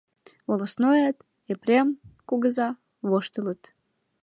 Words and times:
Волостноят, 0.47 1.17
Епрем 1.53 1.87
кугызат 2.27 2.77
воштылыт. 3.09 3.61